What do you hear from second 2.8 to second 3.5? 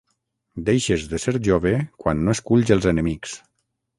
enemics.